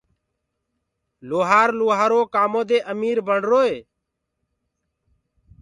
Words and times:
لوهآر 1.29 1.69
لوهآرو 1.79 2.21
ڪآمو 2.33 2.61
دي 2.69 2.77
امير 2.93 3.17
بڻروئي 3.27 3.75